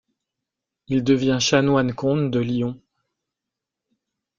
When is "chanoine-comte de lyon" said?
1.39-2.81